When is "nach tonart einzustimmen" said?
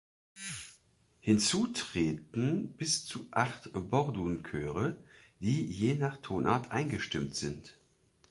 5.93-7.33